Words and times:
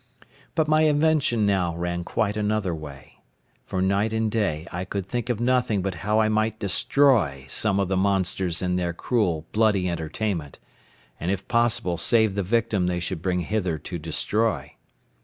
But 0.55 0.67
my 0.67 0.81
invention 0.81 1.45
now 1.45 1.75
ran 1.75 2.03
quite 2.03 2.35
another 2.35 2.73
way; 2.73 3.19
for 3.67 3.83
night 3.83 4.13
and 4.13 4.31
day 4.31 4.65
I 4.71 4.83
could 4.83 5.05
think 5.07 5.29
of 5.29 5.39
nothing 5.39 5.83
but 5.83 5.93
how 6.01 6.19
I 6.19 6.27
might 6.27 6.57
destroy 6.57 7.45
some 7.47 7.79
of 7.79 7.87
the 7.87 7.95
monsters 7.95 8.63
in 8.63 8.77
their 8.77 8.93
cruel, 8.93 9.45
bloody 9.51 9.87
entertainment, 9.87 10.57
and 11.19 11.29
if 11.29 11.47
possible 11.47 11.97
save 11.99 12.33
the 12.33 12.41
victim 12.41 12.87
they 12.87 12.99
should 12.99 13.21
bring 13.21 13.41
hither 13.41 13.77
to 13.77 13.99
destroy. 13.99 14.73